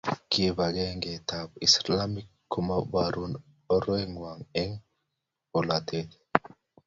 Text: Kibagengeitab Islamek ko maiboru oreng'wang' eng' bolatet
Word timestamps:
Kibagengeitab 0.31 1.49
Islamek 1.67 2.27
ko 2.51 2.57
maiboru 2.67 3.23
oreng'wang' 3.75 4.45
eng' 4.61 4.79
bolatet 5.51 6.09